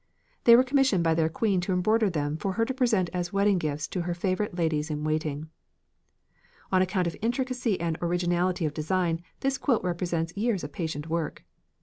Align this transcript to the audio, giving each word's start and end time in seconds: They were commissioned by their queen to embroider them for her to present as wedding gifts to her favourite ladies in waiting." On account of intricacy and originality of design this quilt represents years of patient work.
They 0.45 0.55
were 0.55 0.63
commissioned 0.63 1.03
by 1.03 1.13
their 1.13 1.29
queen 1.29 1.61
to 1.61 1.73
embroider 1.73 2.09
them 2.09 2.35
for 2.35 2.53
her 2.53 2.65
to 2.65 2.73
present 2.73 3.11
as 3.13 3.31
wedding 3.31 3.59
gifts 3.59 3.87
to 3.89 4.01
her 4.01 4.15
favourite 4.15 4.57
ladies 4.57 4.89
in 4.89 5.03
waiting." 5.03 5.51
On 6.71 6.81
account 6.81 7.05
of 7.05 7.15
intricacy 7.21 7.79
and 7.79 7.99
originality 8.01 8.65
of 8.65 8.73
design 8.73 9.21
this 9.41 9.59
quilt 9.59 9.83
represents 9.83 10.35
years 10.35 10.63
of 10.63 10.71
patient 10.71 11.07
work. 11.07 11.45